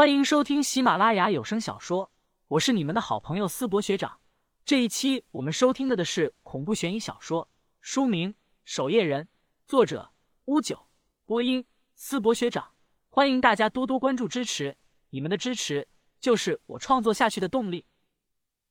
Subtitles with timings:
[0.00, 2.10] 欢迎收听喜马拉雅有声小说，
[2.48, 4.18] 我是你们的好朋友思博学长。
[4.64, 7.46] 这一期我们收听的的是恐怖悬疑小说，
[7.82, 8.32] 书名
[8.64, 9.24] 《守夜人》，
[9.66, 10.10] 作者
[10.46, 10.86] 乌九，
[11.26, 12.72] 播音思博学长。
[13.10, 14.74] 欢迎大家多多关注支持，
[15.10, 15.86] 你们的支持
[16.18, 17.84] 就是我创作下去的动力。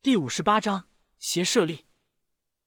[0.01, 0.85] 第五十八章
[1.19, 1.85] 邪舍利。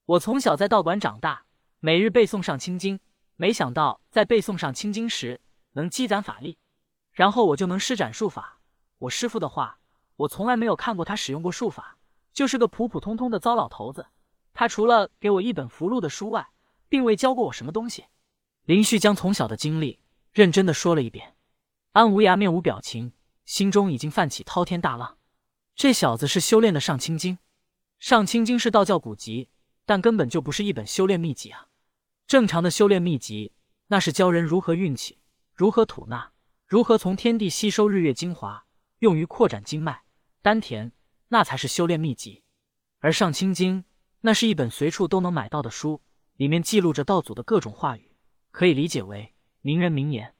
[0.05, 1.45] 我从小在道馆长大，
[1.81, 3.01] 每日背诵上清经，
[3.35, 5.41] 没想到在背诵上清经时
[5.73, 6.57] 能积攒法力。
[7.13, 8.59] 然后我就能施展术法。
[8.97, 9.79] 我师傅的话，
[10.17, 11.97] 我从来没有看过他使用过术法，
[12.33, 14.07] 就是个普普通通的糟老头子。
[14.53, 16.49] 他除了给我一本符箓的书外，
[16.89, 18.05] 并未教过我什么东西。
[18.65, 19.99] 林旭将从小的经历
[20.31, 21.35] 认真的说了一遍。
[21.91, 23.13] 安无涯面无表情，
[23.45, 25.17] 心中已经泛起滔天大浪。
[25.75, 27.37] 这小子是修炼的上清经，
[27.99, 29.49] 上清经是道教古籍，
[29.85, 31.67] 但根本就不是一本修炼秘籍啊。
[32.25, 33.53] 正常的修炼秘籍，
[33.87, 35.19] 那是教人如何运气，
[35.53, 36.32] 如何吐纳。
[36.65, 38.65] 如何从天地吸收日月精华，
[38.99, 40.03] 用于扩展经脉、
[40.41, 40.91] 丹田，
[41.27, 42.43] 那才是修炼秘籍。
[42.99, 43.81] 而《上清经》
[44.21, 46.01] 那是一本随处都能买到的书，
[46.37, 48.15] 里面记录着道祖的各种话语，
[48.51, 50.33] 可以理解为名人名言。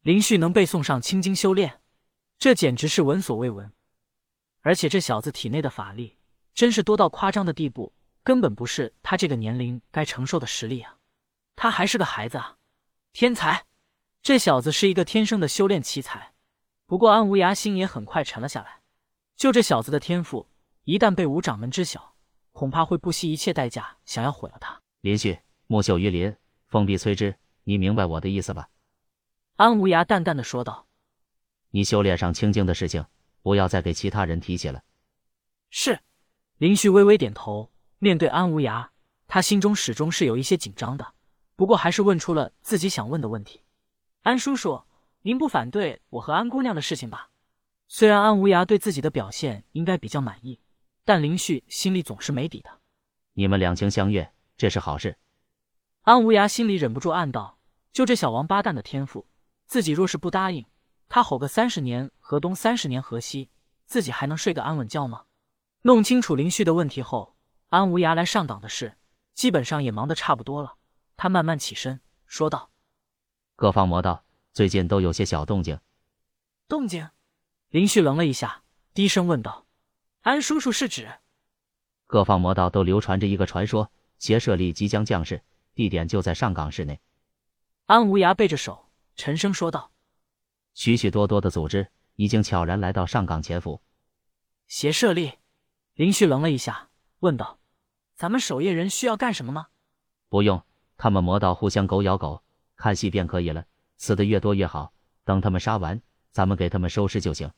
[0.00, 1.82] 林旭能背诵《上清经》修炼，
[2.38, 3.70] 这简直是闻所未闻。
[4.62, 6.16] 而且这小子体内的法力
[6.54, 7.92] 真是多到夸张的地步，
[8.24, 10.96] 根本不是他这个年龄该承受的实力啊！
[11.54, 12.56] 他还是个孩子啊，
[13.12, 13.65] 天才！
[14.26, 16.32] 这小子是一个天生的修炼奇才，
[16.84, 18.80] 不过安无涯心也很快沉了下来。
[19.36, 20.48] 就这小子的天赋，
[20.82, 22.16] 一旦被五掌门知晓，
[22.50, 24.82] 恐怕会不惜一切代价想要毁了他。
[25.02, 25.38] 林旭，
[25.68, 26.34] 木秀于林，
[26.66, 28.68] 风必摧之，你明白我的意思吧？
[29.54, 30.88] 安无涯淡淡的说道
[31.70, 33.06] ：“你修炼上清净的事情，
[33.42, 34.82] 不要再给其他人提起了。”
[35.70, 36.00] 是。
[36.58, 38.88] 林旭微微点头，面对安无涯，
[39.28, 41.14] 他心中始终是有一些紧张的，
[41.54, 43.60] 不过还是问出了自己想问的问题。
[44.26, 44.82] 安叔叔，
[45.22, 47.30] 您不反对我和安姑娘的事情吧？
[47.86, 50.58] 虽然安无涯对自己的表现应该比较满意，
[51.04, 52.80] 但林旭心里总是没底的。
[53.34, 55.16] 你们两情相悦，这是好事。
[56.02, 57.60] 安无涯心里忍不住暗道：
[57.92, 59.28] 就这小王八蛋的天赋，
[59.68, 60.66] 自己若是不答应，
[61.08, 63.50] 他吼个三十年河东，三十年河西，
[63.84, 65.26] 自己还能睡个安稳觉吗？
[65.82, 67.36] 弄清楚林旭的问题后，
[67.68, 68.96] 安无涯来上岗的事
[69.34, 70.74] 基本上也忙得差不多了。
[71.16, 72.72] 他慢慢起身说道。
[73.56, 74.22] 各方魔道
[74.52, 75.80] 最近都有些小动静。
[76.68, 77.08] 动静？
[77.70, 78.62] 林旭愣了一下，
[78.92, 79.66] 低声问道
[80.20, 81.08] ：“安叔叔是指？”
[82.06, 85.42] 各方魔道都流传着一个传说，邪舍利即将降世，
[85.74, 87.00] 地点就在上港市内。
[87.86, 89.90] 安无涯背着手，沉声说道
[90.74, 93.80] ：“许许多多的组织已经悄然来到上港潜伏。”
[94.68, 95.32] 邪舍利？
[95.94, 96.90] 林旭愣了一下，
[97.20, 97.58] 问道
[98.14, 99.68] ：“咱们守夜人需要干什么吗？”
[100.28, 100.62] 不用，
[100.98, 102.42] 他们魔道互相狗咬狗。
[102.76, 103.64] 看戏便可以了，
[103.96, 104.92] 死的越多越好。
[105.24, 106.00] 等他们杀完，
[106.30, 107.50] 咱们给他们收尸就行。”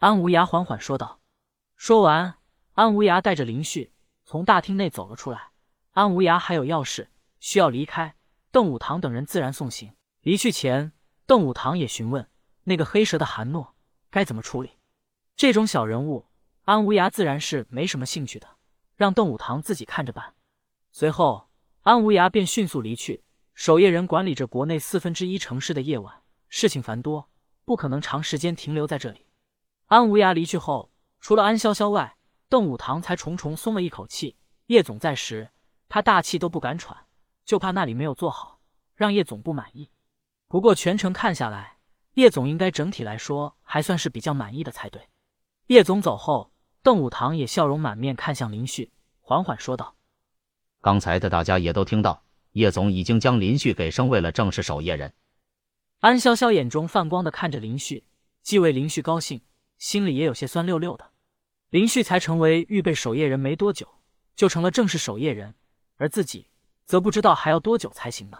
[0.00, 1.20] 安无涯缓缓说道。
[1.76, 2.34] 说完，
[2.74, 3.92] 安无涯带着林旭
[4.24, 5.50] 从大厅内走了出来。
[5.92, 7.08] 安无涯还有要事
[7.40, 8.16] 需要离开，
[8.50, 9.94] 邓武堂等人自然送行。
[10.20, 10.92] 离去前，
[11.26, 12.28] 邓武堂也询问
[12.64, 13.74] 那个黑蛇的韩诺
[14.10, 14.78] 该怎么处理。
[15.36, 16.26] 这种小人物，
[16.64, 18.48] 安无涯自然是没什么兴趣的，
[18.96, 20.34] 让邓武堂自己看着办。
[20.92, 21.48] 随后，
[21.82, 23.22] 安无涯便迅速离去。
[23.54, 27.30] 守夜人管理着国内四分之一城市的夜晚，事情繁多，
[27.64, 29.26] 不可能长时间停留在这里。
[29.86, 32.16] 安无涯离去后，除了安潇潇外，
[32.48, 34.36] 邓武堂才重重松了一口气。
[34.66, 35.50] 叶总在时，
[35.88, 37.06] 他大气都不敢喘，
[37.44, 38.60] 就怕那里没有做好，
[38.96, 39.90] 让叶总不满意。
[40.48, 41.78] 不过全程看下来，
[42.14, 45.08] 叶总应该整体来说还算是比较满意的才对。
[45.68, 46.50] 叶总走后，
[46.82, 49.94] 邓武堂也笑容满面看向林旭，缓缓说道
[50.82, 55.12] ：“刚才的大家也都听到。”叶总已经将林旭给升为了正式守夜人。
[55.98, 58.04] 安潇潇眼中泛光的看着林旭，
[58.42, 59.40] 既为林旭高兴，
[59.76, 61.10] 心里也有些酸溜溜的。
[61.70, 63.88] 林旭才成为预备守夜人没多久，
[64.36, 65.54] 就成了正式守夜人，
[65.96, 66.46] 而自己
[66.84, 68.38] 则不知道还要多久才行呢。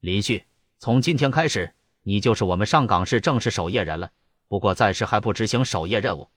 [0.00, 0.44] 林旭，
[0.78, 4.10] 从今天开始，你就是我们上港市正式守夜人了。
[4.48, 6.28] 不过暂时还不执行守夜任务。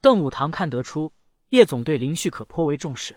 [0.00, 1.12] 邓武堂看得出
[1.50, 3.16] 叶总对林旭可颇为重视。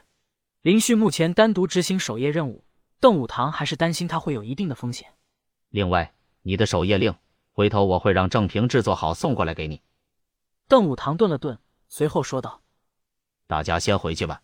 [0.62, 2.63] 林旭目前单独执行守夜任务。
[3.00, 5.13] 邓武堂还是担心他会有一定的风险。
[5.69, 7.13] 另外，你的守夜令，
[7.51, 9.81] 回头我会让郑平制作好送过来给你。
[10.68, 12.62] 邓武堂顿了顿，随后说道
[13.47, 14.42] ：“大家先回去吧。”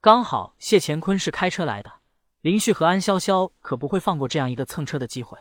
[0.00, 1.92] 刚好谢乾坤是开车来的，
[2.40, 5.38] 林旭和安潇潇可不会放过这样一个蹭车的机会。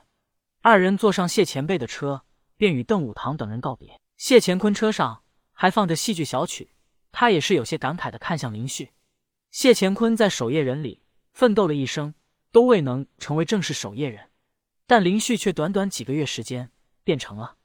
[0.62, 2.24] 二人坐上谢前辈的车，
[2.58, 4.02] 便与邓武堂等人告别。
[4.18, 6.72] 谢乾坤车上还放着戏剧小曲，
[7.12, 8.92] 他也是有些感慨的看向林旭。
[9.52, 11.04] 谢乾坤在守夜人里。
[11.38, 12.16] 奋斗了一生，
[12.52, 14.32] 都未能成为正式守夜人，
[14.88, 16.72] 但林旭却短短几个月时间
[17.04, 17.58] 变成了。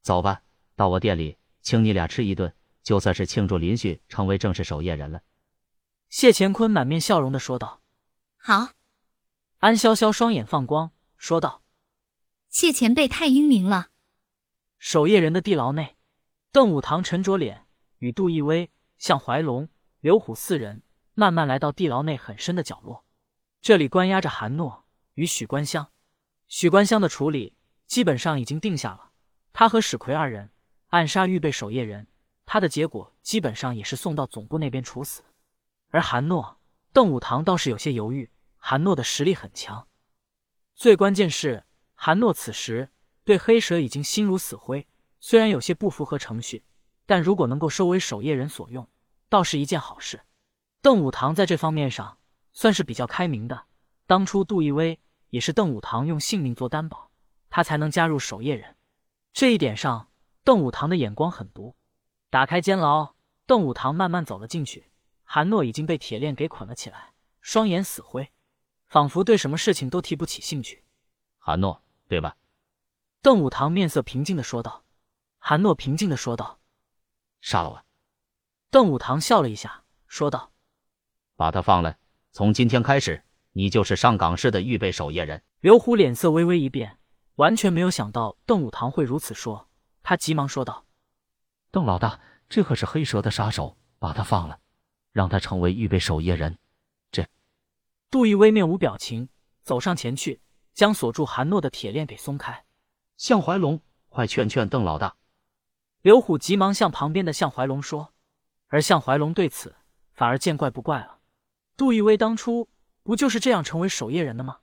[0.00, 0.40] 走吧，
[0.74, 2.50] 到我店里，请你俩吃一顿，
[2.82, 5.20] 就算是庆祝林旭成为正式守夜人了。
[6.08, 7.82] 谢乾坤满面笑容的说道。
[8.38, 8.70] 好，
[9.58, 11.62] 安潇潇双眼放光，说道。
[12.48, 13.88] 谢前辈太英明了。
[14.78, 15.98] 守夜人的地牢内，
[16.50, 17.66] 邓武堂沉着脸，
[17.98, 19.68] 与杜奕威、向怀龙、
[20.00, 20.82] 刘虎四人
[21.12, 23.04] 慢慢来到地牢内很深的角落。
[23.60, 24.84] 这里关押着韩诺
[25.14, 25.90] 与许关香。
[26.46, 27.56] 许关香的处理
[27.86, 29.10] 基本上已经定下了，
[29.52, 30.50] 他和史奎二人
[30.88, 32.06] 暗杀预备守夜人，
[32.46, 35.22] 他的结果基本上也是送到总部那边处死。
[35.90, 36.58] 而韩诺、
[36.92, 39.86] 邓武堂倒是有些犹豫，韩诺的实力很强，
[40.74, 41.64] 最关键是。
[42.00, 42.90] 韩诺此时
[43.24, 44.86] 对黑蛇已经心如死灰，
[45.18, 46.62] 虽然有些不符合程序，
[47.06, 48.88] 但如果能够收为守夜人所用，
[49.28, 50.20] 倒是一件好事。
[50.80, 52.17] 邓武堂在这方面上
[52.58, 53.66] 算是比较开明的。
[54.04, 54.98] 当初杜奕威
[55.30, 57.12] 也是邓武堂用性命做担保，
[57.48, 58.74] 他才能加入守夜人。
[59.32, 60.10] 这一点上，
[60.42, 61.76] 邓武堂的眼光很毒。
[62.30, 63.14] 打开监牢，
[63.46, 64.90] 邓武堂慢慢走了进去。
[65.22, 68.32] 韩诺已经被铁链给捆了起来，双眼死灰，
[68.88, 70.82] 仿佛对什么事情都提不起兴趣。
[71.38, 71.80] 韩诺。
[72.08, 72.36] 对吧？
[73.20, 74.82] 邓武堂面色平静的说道。
[75.38, 76.58] 韩诺平静的说道
[77.40, 77.84] ：“杀了我。”
[78.70, 80.50] 邓武堂笑了一下，说道
[81.36, 81.98] ：“把他放了。
[82.38, 86.96] 从今天开始，你就是上岗市的预备守夜人。”刘虎脸色微微一变，
[87.34, 89.68] 完全没有想到邓武堂会如此说，
[90.04, 90.86] 他急忙说道
[91.72, 94.60] ：“邓老大，这可是黑蛇的杀手，把他放了，
[95.10, 96.56] 让他成为预备守夜人。”
[97.10, 97.26] 这，
[98.08, 99.28] 杜奕威面无表情，
[99.64, 100.40] 走上前去。
[100.74, 102.64] 将锁住韩诺的铁链给松开，
[103.16, 103.80] 向怀龙，
[104.10, 105.16] 快劝劝邓老大。
[106.02, 108.12] 刘虎急忙向旁边的向怀龙说，
[108.68, 109.74] 而向怀龙对此
[110.12, 111.17] 反而见怪不怪了。
[111.78, 112.68] 杜奕威当初
[113.04, 114.56] 不就是这样成为守夜人的吗？